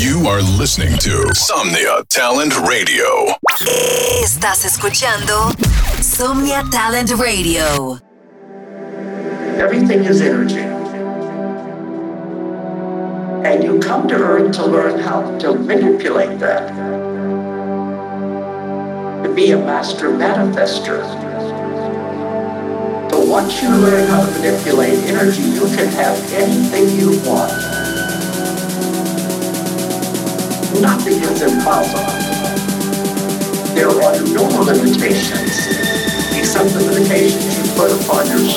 [0.00, 3.36] You are listening to Somnia Talent Radio.
[4.22, 5.52] Estás escuchando
[6.00, 7.98] Somnia Talent Radio.
[9.58, 10.60] Everything is energy.
[13.46, 16.72] And you come to Earth to learn how to manipulate that.
[19.22, 21.04] To be a master manifester.
[23.10, 27.69] So once you learn how to manipulate energy, you can have anything you want.
[30.80, 32.06] Nothing is impossible.
[33.74, 35.66] There are no limitations
[36.32, 38.48] except the limitations you put upon your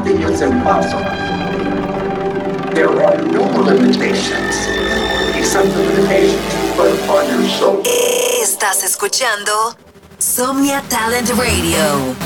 [0.00, 1.04] Nothing is impossible.
[2.72, 4.56] There are no limitations
[5.36, 7.82] except the limitations you put upon your soul.
[8.42, 9.76] Estás escuchando
[10.16, 12.16] Somnia Talent Radio.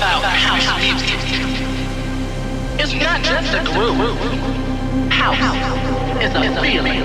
[0.00, 1.20] about house music.
[2.80, 4.00] It's not just a groove.
[5.12, 5.36] House
[6.24, 7.04] is a feeling.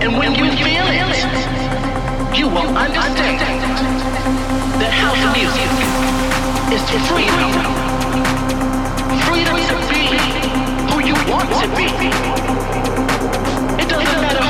[0.00, 1.04] And when you feel it,
[2.34, 3.60] you will understand
[4.80, 5.68] that house music
[6.72, 7.52] is freedom.
[9.28, 10.16] Freedom to be
[10.88, 11.92] who you want to be.
[13.82, 14.49] It doesn't matter